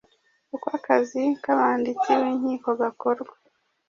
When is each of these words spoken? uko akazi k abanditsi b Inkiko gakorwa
uko 0.55 0.67
akazi 0.77 1.21
k 1.41 1.45
abanditsi 1.53 2.09
b 2.19 2.21
Inkiko 2.31 2.69
gakorwa 2.81 3.33